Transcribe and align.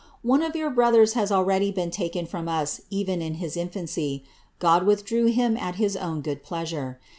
One 0.23 0.41
of 0.41 0.55
your 0.55 0.71
brodiets 0.71 1.13
has 1.13 1.31
already 1.31 1.69
been 1.69 1.91
taken 1.91 2.25
from 2.25 2.49
us 2.49 2.81
even 2.89 3.21
in 3.21 3.35
his 3.35 3.55
infancy 3.55 4.23
;* 3.55 4.23
God 4.59 4.81
withdrew 4.83 5.27
him 5.27 5.55
at 5.55 5.77
bis 5.77 5.95
own 5.95 6.21
good 6.21 6.41
pleasure. 6.41 6.99